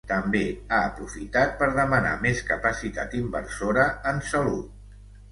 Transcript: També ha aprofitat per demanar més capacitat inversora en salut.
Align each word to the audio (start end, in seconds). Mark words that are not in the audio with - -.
També 0.09 0.39
ha 0.75 0.77
aprofitat 0.85 1.51
per 1.59 1.67
demanar 1.75 2.13
més 2.23 2.41
capacitat 2.47 3.13
inversora 3.19 3.85
en 4.13 4.23
salut. 4.31 4.73